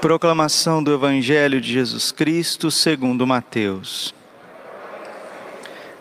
[0.00, 4.14] Proclamação do Evangelho de Jesus Cristo segundo Mateus.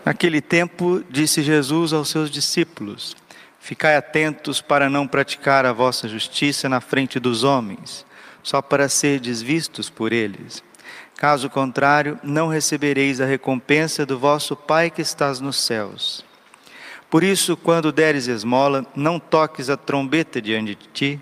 [0.03, 3.15] Naquele tempo, disse Jesus aos seus discípulos:
[3.59, 8.05] Ficai atentos para não praticar a vossa justiça na frente dos homens,
[8.41, 10.63] só para serdes vistos por eles.
[11.15, 16.25] Caso contrário, não recebereis a recompensa do vosso Pai que estás nos céus.
[17.09, 21.21] Por isso, quando deres esmola, não toques a trombeta diante de ti,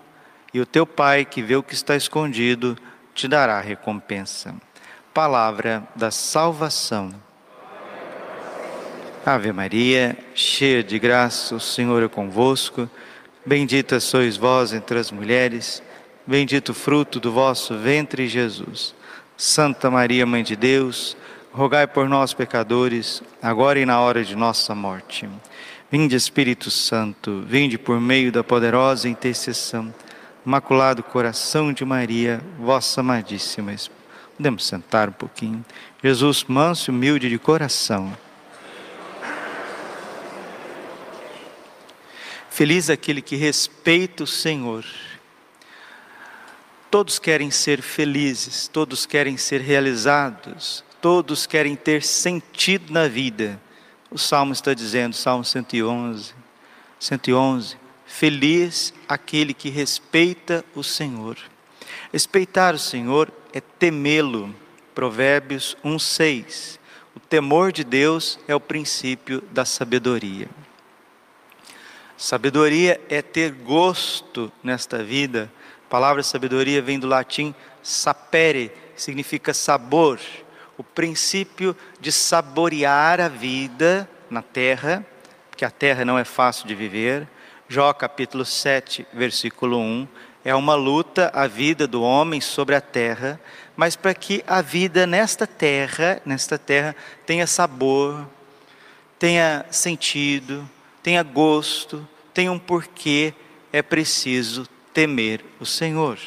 [0.53, 2.77] e o teu Pai que vê o que está escondido
[3.13, 4.53] te dará recompensa.
[5.13, 7.13] Palavra da salvação.
[9.25, 12.89] Ave Maria, cheia de graça, o Senhor é convosco.
[13.45, 15.81] Bendita sois vós entre as mulheres,
[16.25, 18.95] bendito o fruto do vosso ventre, Jesus.
[19.37, 21.17] Santa Maria, Mãe de Deus,
[21.51, 25.27] rogai por nós, pecadores, agora e na hora de nossa morte.
[25.91, 29.93] Vinde, Espírito Santo, vinde por meio da poderosa intercessão
[30.45, 33.75] Imaculado Coração de Maria, vossa amadíssima.
[34.35, 35.63] Podemos sentar um pouquinho.
[36.03, 38.15] Jesus, manso e humilde de coração.
[42.49, 44.83] Feliz aquele que respeita o Senhor.
[46.89, 53.61] Todos querem ser felizes, todos querem ser realizados, todos querem ter sentido na vida.
[54.09, 56.33] O Salmo está dizendo, Salmo 111,
[56.99, 57.77] 111,
[58.11, 61.37] Feliz aquele que respeita o Senhor.
[62.11, 64.53] Respeitar o Senhor é temê-lo.
[64.93, 66.77] Provérbios 1:6.
[67.15, 70.47] O temor de Deus é o princípio da sabedoria.
[72.17, 75.51] Sabedoria é ter gosto nesta vida.
[75.87, 80.19] A palavra sabedoria vem do latim sapere, significa sabor.
[80.77, 85.03] O princípio de saborear a vida na terra,
[85.49, 87.27] porque a terra não é fácil de viver
[87.73, 90.05] Jó capítulo 7, versículo 1,
[90.43, 93.39] é uma luta a vida do homem sobre a terra,
[93.77, 96.93] mas para que a vida nesta terra, nesta terra
[97.25, 98.27] tenha sabor,
[99.17, 100.69] tenha sentido,
[101.01, 103.33] tenha gosto, tenha um porquê,
[103.71, 106.19] é preciso temer o Senhor.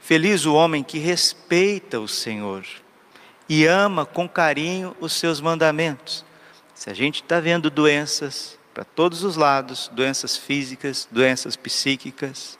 [0.00, 2.66] Feliz o homem que respeita o Senhor
[3.48, 6.26] e ama com carinho os seus mandamentos.
[6.74, 12.58] Se a gente está vendo doenças, para todos os lados, doenças físicas, doenças psíquicas.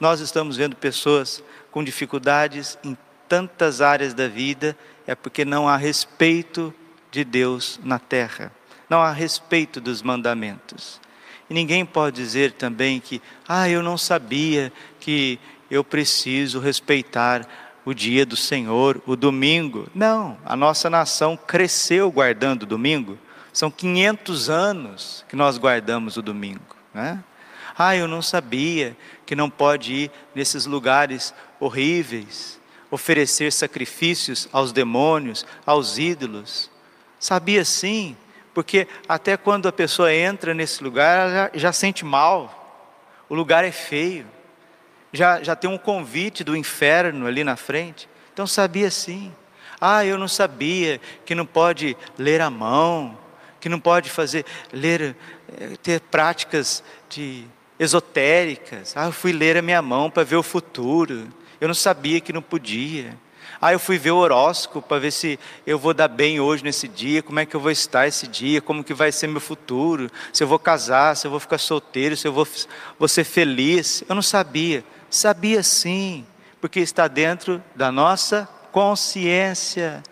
[0.00, 2.96] Nós estamos vendo pessoas com dificuldades em
[3.28, 4.76] tantas áreas da vida,
[5.06, 6.74] é porque não há respeito
[7.10, 8.50] de Deus na terra,
[8.88, 11.00] não há respeito dos mandamentos.
[11.48, 15.38] E ninguém pode dizer também que, ah, eu não sabia que
[15.70, 17.46] eu preciso respeitar
[17.84, 19.88] o dia do Senhor, o domingo.
[19.94, 23.18] Não, a nossa nação cresceu guardando o domingo.
[23.52, 26.76] São 500 anos que nós guardamos o domingo.
[26.94, 27.22] Né?
[27.76, 32.60] Ah, eu não sabia que não pode ir nesses lugares horríveis,
[32.90, 36.70] oferecer sacrifícios aos demônios, aos ídolos.
[37.18, 38.16] Sabia sim,
[38.52, 42.56] porque até quando a pessoa entra nesse lugar, ela já, já sente mal.
[43.28, 44.26] O lugar é feio.
[45.12, 48.08] Já, já tem um convite do inferno ali na frente.
[48.32, 49.32] Então sabia sim.
[49.80, 53.16] Ah, eu não sabia que não pode ler a mão,
[53.60, 55.14] que não pode fazer, ler,
[55.58, 57.44] eh, ter práticas de
[57.78, 58.96] esotéricas.
[58.96, 61.28] Ah, eu fui ler a minha mão para ver o futuro.
[61.60, 63.16] Eu não sabia que não podia.
[63.60, 66.88] Ah, eu fui ver o horóscopo para ver se eu vou dar bem hoje nesse
[66.88, 70.10] dia, como é que eu vou estar esse dia, como que vai ser meu futuro,
[70.32, 72.48] se eu vou casar, se eu vou ficar solteiro, se eu vou,
[72.98, 74.02] vou ser feliz.
[74.08, 74.82] Eu não sabia.
[75.10, 76.24] Sabia sim,
[76.60, 80.02] porque está dentro da nossa consciência.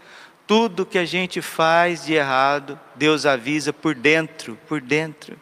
[0.48, 5.36] Tudo que a gente faz de errado, Deus avisa por dentro, por dentro.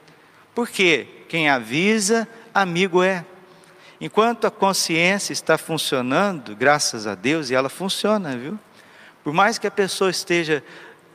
[0.53, 1.07] Por quê?
[1.29, 3.25] Quem avisa, amigo é.
[4.01, 8.59] Enquanto a consciência está funcionando, graças a Deus, e ela funciona, viu?
[9.23, 10.61] Por mais que a pessoa esteja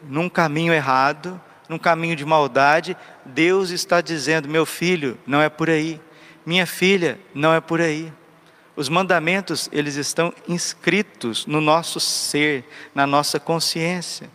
[0.04, 2.96] num caminho errado, num caminho de maldade,
[3.26, 6.00] Deus está dizendo: meu filho, não é por aí.
[6.46, 8.12] Minha filha, não é por aí.
[8.82, 14.28] Os mandamentos, eles estão inscritos no nosso ser, na nossa consciência.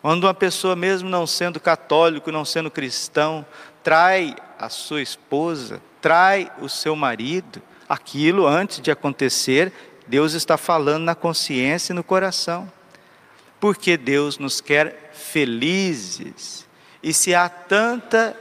[0.00, 3.46] Quando uma pessoa, mesmo não sendo católico, não sendo cristão,
[3.80, 9.72] trai a sua esposa, trai o seu marido, aquilo antes de acontecer,
[10.08, 12.68] Deus está falando na consciência e no coração.
[13.60, 16.66] Porque Deus nos quer felizes.
[17.00, 18.36] E se há tanta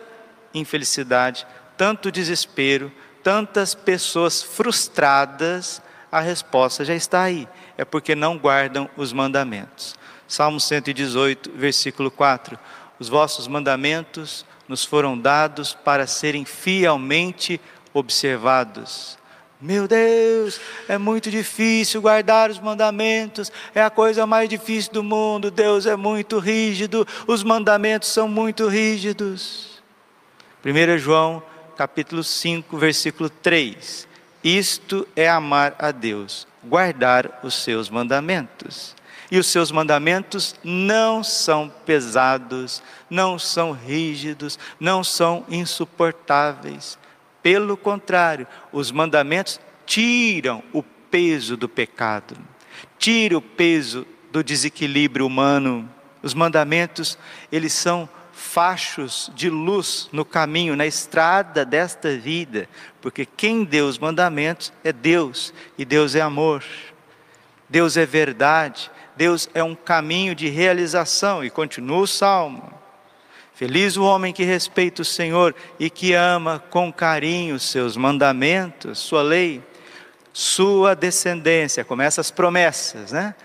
[0.56, 1.46] infelicidade,
[1.78, 2.92] tanto desespero,
[3.24, 5.82] tantas pessoas frustradas,
[6.12, 7.48] a resposta já está aí.
[7.78, 9.96] É porque não guardam os mandamentos.
[10.28, 12.58] Salmo 118, versículo 4:
[13.00, 17.60] Os vossos mandamentos nos foram dados para serem fielmente
[17.94, 19.18] observados.
[19.60, 25.52] Meu Deus, é muito difícil guardar os mandamentos, é a coisa mais difícil do mundo.
[25.52, 29.82] Deus é muito rígido, os mandamentos são muito rígidos.
[30.66, 31.44] 1 João,
[31.76, 34.08] capítulo 5, versículo 3.
[34.44, 38.96] Isto é amar a Deus, guardar os seus mandamentos.
[39.30, 46.98] E os seus mandamentos não são pesados, não são rígidos, não são insuportáveis
[47.42, 52.38] pelo contrário, os mandamentos tiram o peso do pecado,
[52.98, 55.90] tiram o peso do desequilíbrio humano.
[56.22, 57.18] Os mandamentos,
[57.52, 58.08] eles são
[58.42, 62.68] fachos de luz no caminho, na estrada desta vida,
[63.00, 66.64] porque quem deu os mandamentos é Deus, e Deus é amor.
[67.70, 72.74] Deus é verdade, Deus é um caminho de realização, e continua o salmo.
[73.54, 78.98] Feliz o homem que respeita o Senhor e que ama com carinho os seus mandamentos,
[78.98, 79.62] sua lei,
[80.34, 83.36] sua descendência, começa as promessas, né?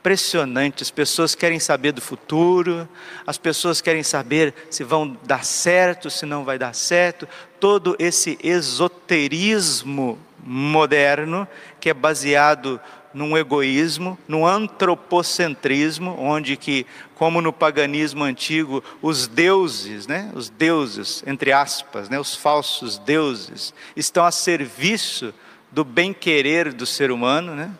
[0.00, 2.88] Impressionante, as pessoas querem saber do futuro,
[3.26, 7.28] as pessoas querem saber se vão dar certo, se não vai dar certo,
[7.60, 11.46] todo esse esoterismo moderno
[11.78, 12.80] que é baseado
[13.12, 21.22] num egoísmo, num antropocentrismo, onde que, como no paganismo antigo, os deuses, né, os deuses,
[21.26, 25.34] entre aspas, né, os falsos deuses, estão a serviço
[25.70, 27.70] do bem-querer do ser humano, né?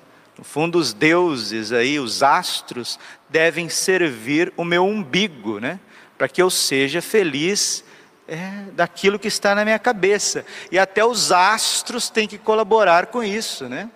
[0.41, 2.99] No fundo, os deuses aí, os astros,
[3.29, 5.79] devem servir o meu umbigo, né?
[6.17, 7.85] Para que eu seja feliz
[8.27, 10.45] é, daquilo que está na minha cabeça.
[10.73, 13.91] E até os astros têm que colaborar com isso, né?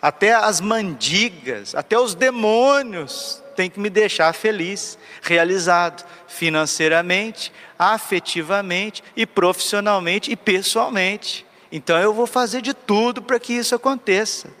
[0.00, 9.26] até as mandigas, até os demônios têm que me deixar feliz, realizado financeiramente, afetivamente e
[9.26, 11.44] profissionalmente e pessoalmente.
[11.70, 14.59] Então eu vou fazer de tudo para que isso aconteça.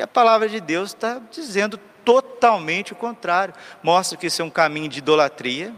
[0.00, 3.52] E a palavra de Deus está dizendo totalmente o contrário.
[3.82, 5.74] Mostra que isso é um caminho de idolatria,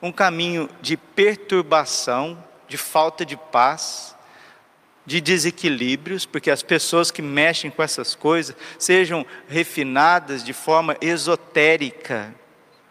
[0.00, 4.16] um caminho de perturbação, de falta de paz
[5.04, 12.34] de desequilíbrios, porque as pessoas que mexem com essas coisas sejam refinadas de forma esotérica,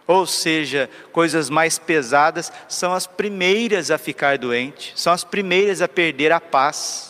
[0.05, 5.87] ou seja, coisas mais pesadas, são as primeiras a ficar doentes, são as primeiras a
[5.87, 7.08] perder a paz,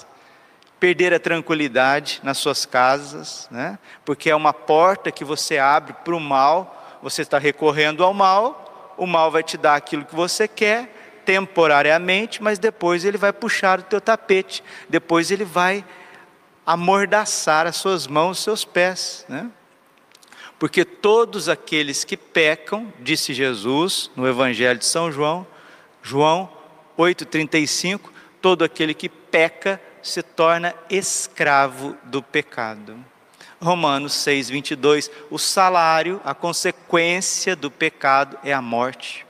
[0.80, 3.78] perder a tranquilidade nas suas casas, né?
[4.06, 8.96] porque é uma porta que você abre para o mal, você está recorrendo ao mal,
[8.98, 13.80] o mal vai te dar aquilo que você quer, temporariamente, mas depois ele vai puxar
[13.80, 15.86] o teu tapete, depois ele vai
[16.66, 19.50] amordaçar as suas mãos, os seus pés, né?
[20.58, 25.48] Porque todos aqueles que pecam, disse Jesus no Evangelho de São João,
[26.02, 26.50] João
[26.98, 28.10] 8,35,
[28.42, 32.98] todo aquele que peca se torna escravo do pecado.
[33.62, 39.28] Romanos 6, 22, o salário, a consequência do pecado é a morte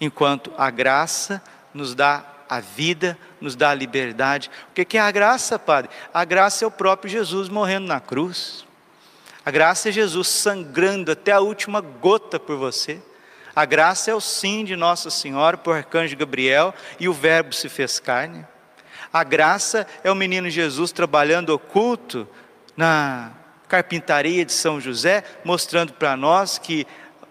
[0.00, 1.42] enquanto a graça
[1.72, 4.50] nos dá a vida, nos dá a liberdade.
[4.70, 5.90] O que é a graça, Padre?
[6.12, 8.64] A graça é o próprio Jesus morrendo na cruz.
[9.44, 13.00] A graça é Jesus sangrando até a última gota por você.
[13.54, 17.68] A graça é o sim de Nossa Senhora por arcanjo Gabriel e o Verbo se
[17.68, 18.46] fez carne.
[19.12, 22.28] A graça é o menino Jesus trabalhando oculto
[22.76, 23.32] na
[23.68, 26.86] carpintaria de São José, mostrando para nós que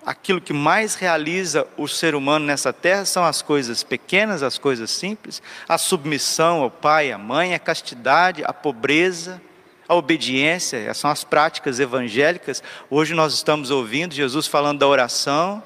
[0.06, 4.90] aquilo que mais realiza o ser humano nessa terra são as coisas pequenas, as coisas
[4.90, 9.42] simples, a submissão ao pai, à mãe, a castidade, a pobreza,
[9.88, 12.64] a obediência, são as práticas evangélicas.
[12.90, 15.64] Hoje nós estamos ouvindo Jesus falando da oração,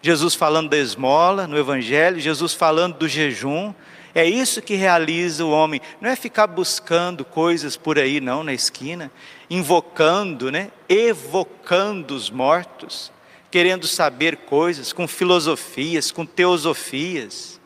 [0.00, 3.72] Jesus falando da esmola no evangelho, Jesus falando do jejum.
[4.14, 8.52] É isso que realiza o homem, não é ficar buscando coisas por aí não na
[8.52, 9.10] esquina,
[9.50, 13.12] invocando, né, evocando os mortos
[13.50, 17.60] querendo saber coisas, com filosofias, com teosofias,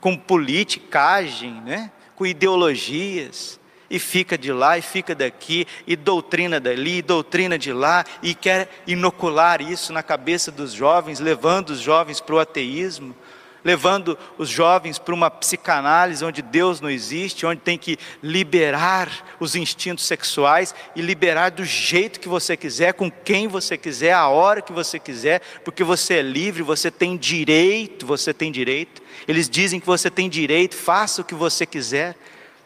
[0.00, 1.90] com politicagem, né?
[2.14, 3.58] com ideologias,
[3.90, 8.34] e fica de lá e fica daqui, e doutrina dali, e doutrina de lá, e
[8.34, 13.14] quer inocular isso na cabeça dos jovens, levando os jovens para o ateísmo,
[13.64, 19.54] levando os jovens para uma psicanálise onde Deus não existe, onde tem que liberar os
[19.54, 24.62] instintos sexuais e liberar do jeito que você quiser, com quem você quiser, a hora
[24.62, 29.02] que você quiser, porque você é livre, você tem direito, você tem direito.
[29.26, 32.16] Eles dizem que você tem direito, faça o que você quiser.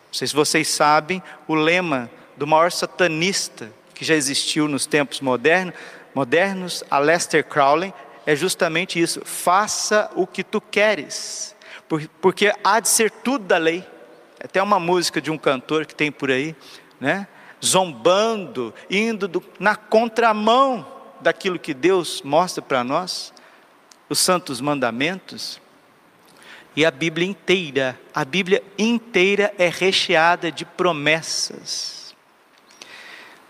[0.07, 5.21] Não sei se vocês sabem o lema do maior satanista que já existiu nos tempos
[5.21, 5.75] modernos,
[6.15, 7.93] modernos, Aleister Crowley,
[8.27, 11.55] é justamente isso: faça o que tu queres,
[12.21, 13.87] porque há de ser tudo da lei.
[14.43, 16.55] Até uma música de um cantor que tem por aí,
[17.01, 17.27] né?
[17.65, 20.87] Zombando, indo do, na contramão
[21.21, 23.33] daquilo que Deus mostra para nós,
[24.11, 25.61] os santos mandamentos.
[26.77, 31.96] E a Bíblia inteira, a Bíblia inteira é recheada de promessas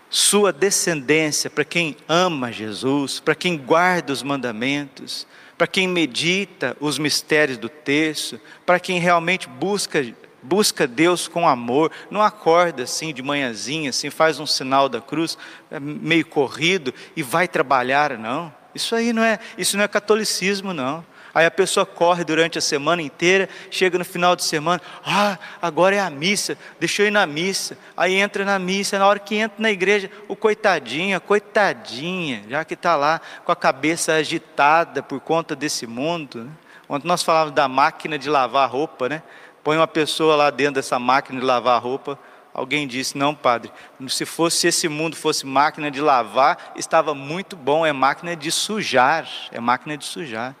[0.09, 6.97] sua descendência, para quem ama Jesus, para quem guarda os mandamentos, para quem medita os
[6.97, 10.05] mistérios do texto, para quem realmente busca
[10.41, 15.37] busca Deus com amor, não acorda assim de manhãzinha, assim faz um sinal da cruz,
[15.69, 18.53] é meio corrido e vai trabalhar, não.
[18.73, 21.03] Isso aí não é, isso não é catolicismo não.
[21.37, 25.95] Aí a pessoa corre durante a semana inteira, chega no final de semana, ah, agora
[25.95, 27.77] é a missa, deixa eu ir na missa.
[27.95, 32.65] Aí entra na missa, na hora que entra na igreja, o coitadinho, a coitadinha, já
[32.65, 36.45] que está lá com a cabeça agitada por conta desse mundo.
[36.45, 36.51] Né?
[36.89, 39.21] Ontem nós falávamos da máquina de lavar roupa, né?
[39.63, 42.17] Põe uma pessoa lá dentro dessa máquina de lavar roupa,
[42.51, 43.71] Alguém disse: Não, padre,
[44.09, 47.85] se fosse se esse mundo fosse máquina de lavar, estava muito bom.
[47.85, 50.55] É máquina de sujar, é máquina de sujar.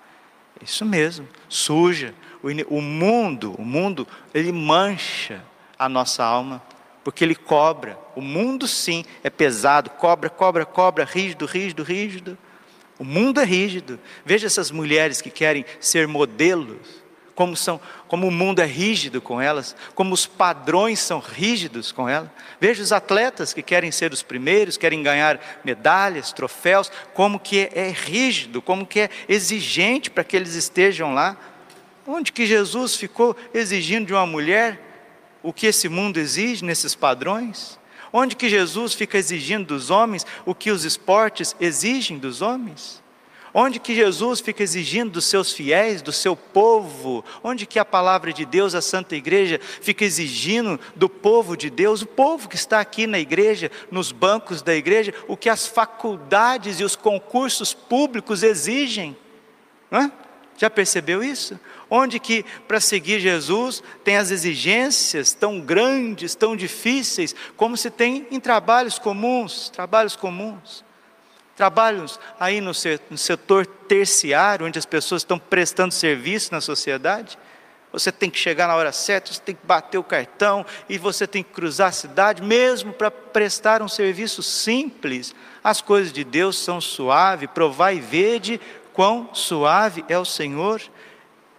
[0.61, 2.13] Isso mesmo, suja.
[2.69, 5.43] O mundo, o mundo, ele mancha
[5.77, 6.61] a nossa alma,
[7.03, 7.97] porque ele cobra.
[8.15, 12.37] O mundo sim é pesado, cobra, cobra, cobra, rígido, rígido, rígido.
[12.99, 13.99] O mundo é rígido.
[14.25, 17.06] Veja essas mulheres que querem ser modelos
[17.37, 22.09] como, são, como o mundo é rígido com elas, como os padrões são rígidos com
[22.09, 22.31] elas.
[22.59, 27.89] Veja os atletas que querem ser os primeiros, querem ganhar medalhas, troféus, como que é,
[27.89, 31.37] é rígido, como que é exigente para que eles estejam lá.
[32.07, 34.81] Onde que Jesus ficou exigindo de uma mulher
[35.43, 37.77] o que esse mundo exige nesses padrões?
[38.11, 42.99] Onde que Jesus fica exigindo dos homens o que os esportes exigem dos homens?
[43.53, 47.23] Onde que Jesus fica exigindo dos seus fiéis, do seu povo?
[47.43, 52.01] Onde que a palavra de Deus, a Santa Igreja, fica exigindo do povo de Deus,
[52.01, 56.79] o povo que está aqui na igreja, nos bancos da igreja, o que as faculdades
[56.79, 59.15] e os concursos públicos exigem?
[60.57, 61.59] Já percebeu isso?
[61.89, 68.27] Onde que para seguir Jesus tem as exigências tão grandes, tão difíceis, como se tem
[68.29, 70.86] em trabalhos comuns, trabalhos comuns
[71.57, 77.37] trabalhos aí no setor terciário, onde as pessoas estão prestando serviço na sociedade.
[77.91, 81.25] Você tem que chegar na hora certa, você tem que bater o cartão e você
[81.25, 85.33] tem que cruzar a cidade, mesmo para prestar um serviço simples.
[85.63, 88.61] As coisas de Deus são suaves, provai e vede
[88.93, 90.79] quão suave é o Senhor.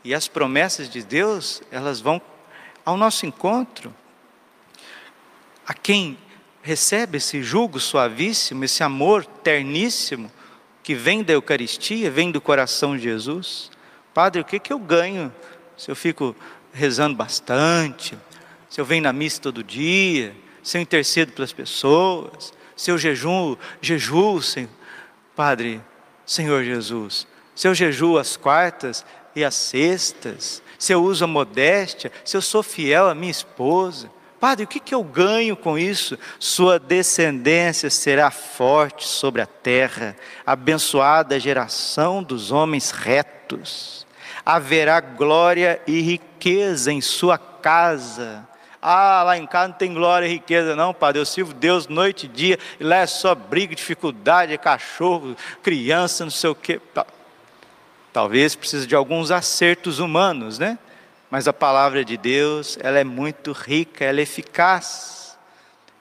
[0.05, 2.23] E as promessas de Deus, elas vão
[2.85, 3.93] ao nosso encontro.
[5.67, 6.17] A quem
[6.68, 10.30] recebe esse jugo suavíssimo, esse amor terníssimo
[10.82, 13.70] que vem da Eucaristia, vem do coração de Jesus.
[14.12, 15.32] Padre, o que, que eu ganho
[15.78, 16.37] se eu fico
[16.70, 18.18] rezando bastante,
[18.68, 23.58] se eu venho na missa todo dia, se eu intercedo pelas pessoas, se eu jejuo,
[23.80, 24.68] jejuo, Senhor.
[25.34, 25.80] Padre,
[26.26, 32.12] Senhor Jesus, se eu jejuo as quartas e as sextas, se eu uso a modéstia,
[32.26, 34.10] se eu sou fiel à minha esposa,
[34.40, 36.16] Padre, o que, que eu ganho com isso?
[36.38, 40.16] Sua descendência será forte sobre a terra,
[40.47, 44.07] abençoada a geração dos homens retos.
[44.47, 48.47] Haverá glória e riqueza em sua casa,
[48.80, 51.21] Ah, lá em casa não tem glória e riqueza, não, Padre.
[51.21, 56.25] Eu sirvo Deus noite e dia, e lá é só briga, dificuldade, é cachorro, criança,
[56.25, 56.80] não sei o quê.
[58.12, 60.78] Talvez precise de alguns acertos humanos, né?
[61.30, 65.38] Mas a palavra de Deus, ela é muito rica, ela é eficaz.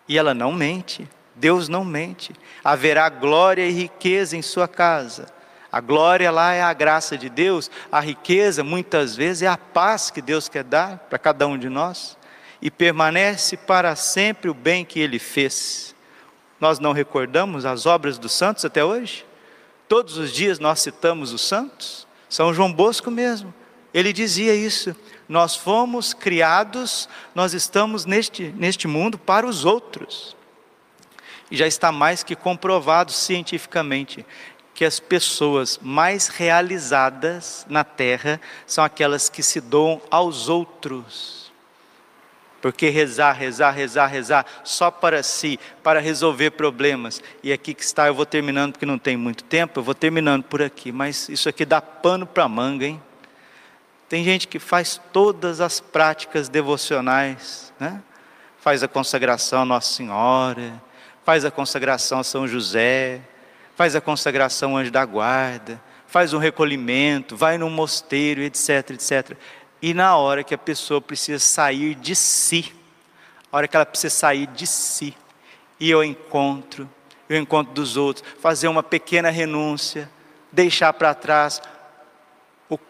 [0.07, 1.07] E ela não mente.
[1.36, 2.34] Deus não mente.
[2.63, 5.27] Haverá glória e riqueza em sua casa.
[5.72, 10.10] A glória lá é a graça de Deus, a riqueza muitas vezes é a paz
[10.10, 12.17] que Deus quer dar para cada um de nós
[12.62, 15.93] e permanece para sempre o bem que ele fez.
[16.60, 19.25] Nós não recordamos as obras dos santos até hoje?
[19.88, 22.07] Todos os dias nós citamos os santos.
[22.29, 23.53] São João Bosco mesmo.
[23.93, 24.96] Ele dizia isso.
[25.27, 30.36] Nós fomos criados, nós estamos neste, neste mundo para os outros.
[31.51, 34.25] E já está mais que comprovado cientificamente
[34.74, 41.38] que as pessoas mais realizadas na terra são aquelas que se doam aos outros
[42.62, 47.22] porque rezar, rezar, rezar, rezar só para si, para resolver problemas.
[47.43, 50.43] E aqui que está, eu vou terminando porque não tem muito tempo, eu vou terminando
[50.43, 53.01] por aqui, mas isso aqui dá pano para manga, hein?
[54.10, 58.02] Tem gente que faz todas as práticas devocionais, né?
[58.58, 60.82] Faz a consagração a Nossa Senhora,
[61.26, 63.20] faz a consagração a São José,
[63.76, 69.38] faz a consagração ao Anjo da Guarda, faz um recolhimento, vai num mosteiro, etc, etc.
[69.82, 72.74] E na hora que a pessoa precisa sair de si,
[73.52, 75.16] a hora que ela precisa sair de si,
[75.80, 76.90] e eu encontro,
[77.30, 80.10] eu encontro dos outros, fazer uma pequena renúncia,
[80.52, 81.62] deixar para trás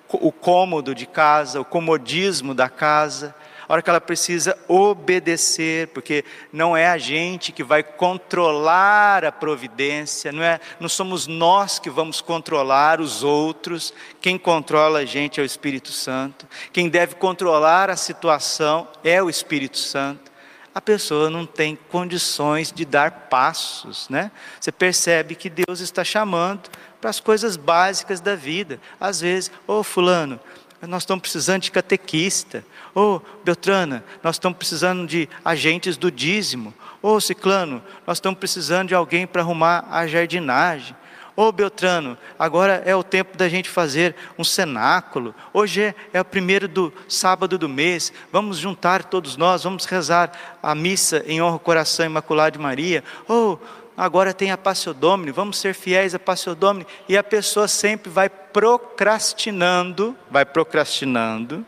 [0.10, 3.36] o, cômodo de casa, o comodismo da casa,
[3.68, 6.24] a hora que ela precisa obedecer, porque
[6.54, 11.90] não é a gente que vai controlar a providência, não, é, não somos nós que
[11.90, 17.90] vamos controlar os outros, quem controla a gente é o Espírito Santo, quem deve controlar
[17.90, 20.32] a situação é o Espírito Santo.
[20.74, 24.32] A pessoa não tem condições de dar passos, né?
[24.62, 28.80] Você percebe que Deus está chamando para as coisas básicas da vida.
[29.00, 30.40] Às vezes, ô oh, fulano,
[30.82, 32.64] nós estamos precisando de catequista.
[32.94, 36.74] Ô, oh, Beltrana, nós estamos precisando de agentes do dízimo.
[37.02, 40.96] Ô, oh, Ciclano, nós estamos precisando de alguém para arrumar a jardinagem.
[41.36, 45.34] Ô, oh, Beltrano, agora é o tempo da gente fazer um cenáculo.
[45.54, 48.12] Hoje é, é o primeiro do sábado do mês.
[48.32, 50.32] Vamos juntar todos nós, vamos rezar
[50.62, 53.04] a missa em honra ao coração imaculado de Maria.
[53.30, 53.58] Ô,
[53.98, 58.12] agora tem a Passio Domini, vamos ser fiéis a Passio Domini, e a pessoa sempre
[58.12, 61.66] vai procrastinando, vai procrastinando,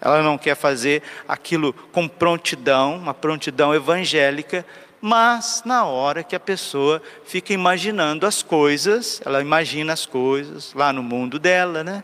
[0.00, 4.64] ela não quer fazer aquilo com prontidão, uma prontidão evangélica,
[5.00, 10.92] mas na hora que a pessoa fica imaginando as coisas, ela imagina as coisas lá
[10.92, 12.02] no mundo dela, né?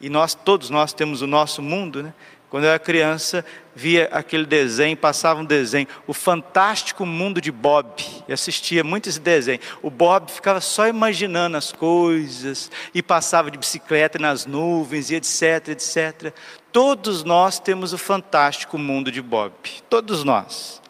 [0.00, 2.14] E nós, todos nós temos o nosso mundo, né?
[2.52, 3.42] Quando eu era criança,
[3.74, 8.04] via aquele desenho, passava um desenho, o fantástico mundo de Bob.
[8.28, 9.58] E assistia muito esse desenho.
[9.80, 15.68] O Bob ficava só imaginando as coisas e passava de bicicleta nas nuvens e etc,
[15.68, 16.34] etc.
[16.70, 19.54] Todos nós temos o fantástico mundo de Bob.
[19.88, 20.82] Todos nós.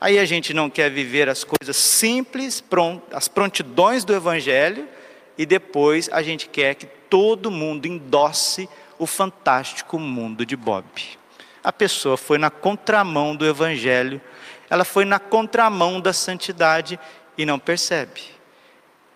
[0.00, 2.64] Aí a gente não quer viver as coisas simples,
[3.12, 4.88] as prontidões do evangelho,
[5.36, 8.66] e depois a gente quer que todo mundo endosse
[9.02, 10.86] o fantástico mundo de Bob.
[11.64, 14.20] A pessoa foi na contramão do Evangelho,
[14.70, 17.00] ela foi na contramão da santidade
[17.36, 18.22] e não percebe.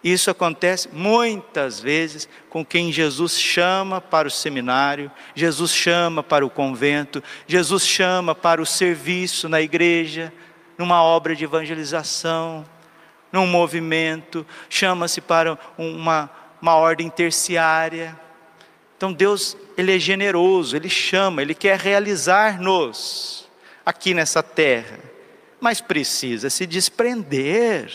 [0.03, 6.51] Isso acontece muitas vezes com quem Jesus chama para o seminário, Jesus chama para o
[6.51, 10.33] convento, Jesus chama para o serviço na igreja,
[10.77, 12.67] numa obra de evangelização,
[13.31, 16.29] num movimento, chama-se para uma,
[16.61, 18.26] uma ordem terciária.
[18.97, 23.47] Então Deus, Ele é generoso, Ele chama, Ele quer realizar-nos
[23.85, 24.99] aqui nessa terra,
[25.61, 27.93] mas precisa se desprender,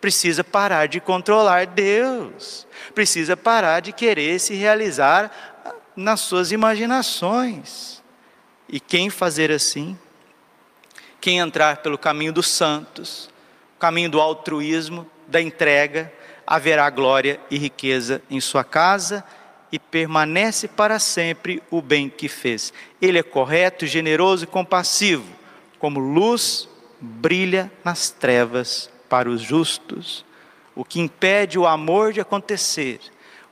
[0.00, 5.30] precisa parar de controlar Deus, precisa parar de querer se realizar
[5.96, 8.02] nas suas imaginações.
[8.68, 9.96] E quem fazer assim?
[11.20, 13.30] Quem entrar pelo caminho dos santos,
[13.78, 16.12] caminho do altruísmo, da entrega,
[16.46, 19.24] haverá glória e riqueza em sua casa
[19.74, 22.72] e permanece para sempre o bem que fez.
[23.02, 25.26] Ele é correto, generoso e compassivo,
[25.80, 26.68] como luz
[27.00, 30.24] brilha nas trevas para os justos.
[30.76, 33.00] O que impede o amor de acontecer,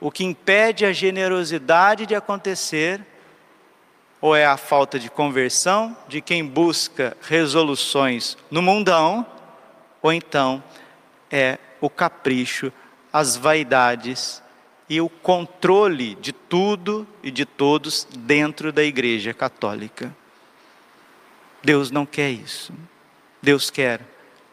[0.01, 3.05] o que impede a generosidade de acontecer,
[4.21, 9.27] ou é a falta de conversão de quem busca resoluções no mundão,
[10.01, 10.63] ou então
[11.29, 12.73] é o capricho,
[13.13, 14.42] as vaidades
[14.93, 20.15] e o controle de tudo e de todos dentro da Igreja Católica.
[21.63, 22.75] Deus não quer isso.
[23.41, 24.03] Deus quer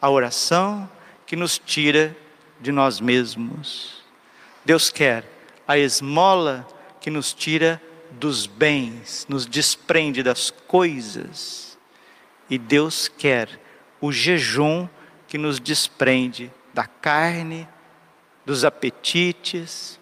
[0.00, 0.90] a oração
[1.26, 2.16] que nos tira
[2.58, 4.02] de nós mesmos.
[4.64, 5.30] Deus quer
[5.68, 6.66] a esmola
[7.02, 7.78] que nos tira
[8.12, 11.78] dos bens, nos desprende das coisas.
[12.48, 13.60] E Deus quer
[14.00, 14.88] o jejum
[15.28, 17.68] que nos desprende da carne,
[18.46, 19.99] dos apetites,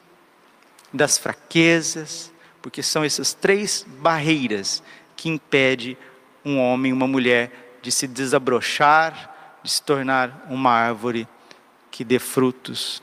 [0.93, 4.83] das fraquezas, porque são essas três barreiras
[5.17, 5.97] que impedem
[6.45, 11.29] um homem, uma mulher de se desabrochar, de se tornar uma árvore
[11.91, 13.03] que dê frutos.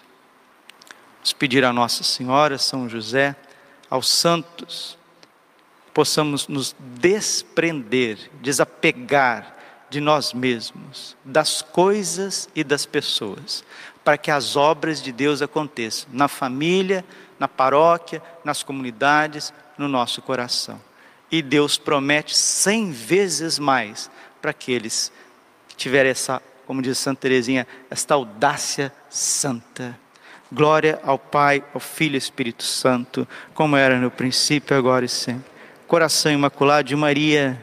[1.18, 3.36] Vamos pedir a Nossa Senhora, São José,
[3.90, 4.98] aos santos,
[5.94, 9.56] possamos nos desprender, desapegar
[9.90, 13.64] de nós mesmos, das coisas e das pessoas,
[14.04, 17.06] para que as obras de Deus aconteçam na família,
[17.40, 20.80] na paróquia, nas comunidades, no nosso coração.
[21.32, 24.10] E Deus promete cem vezes mais
[24.42, 25.12] para aqueles
[25.68, 29.98] que tiverem essa, como diz Santa Teresinha, esta audácia santa.
[30.52, 35.52] Glória ao Pai, ao Filho e Espírito Santo, como era no princípio, agora e sempre.
[35.88, 37.62] Coração imaculado de Maria